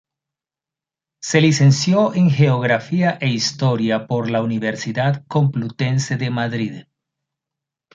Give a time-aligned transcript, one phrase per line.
[1.21, 6.85] Se licenció en Geografía e Historia por la Universidad Complutense de Madrid.